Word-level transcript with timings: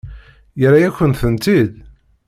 Yerra-yakent-tent-id? 0.59 1.73